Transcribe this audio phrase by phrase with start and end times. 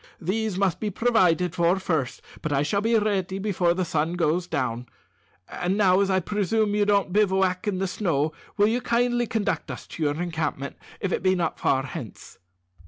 [0.19, 4.47] "These must be provided for first, but I shall be ready before the sun goes
[4.47, 4.87] down.
[5.47, 9.69] And now, as I presume you don't bivouac in the snow, will you kindly conduct
[9.69, 12.39] us to your encampment, if it be not far hence?"